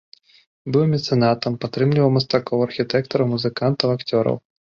Быў 0.75 0.85
мецэнатам, 0.93 1.57
падтрымліваў 1.65 2.09
мастакоў, 2.15 2.65
архітэктараў, 2.69 3.31
музыкантаў, 3.37 3.87
акцёраў. 4.01 4.35